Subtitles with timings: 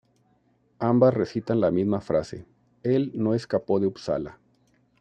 [0.79, 2.47] Ambas recitan la misma frase
[2.81, 4.39] "Él no escapó de Upsala".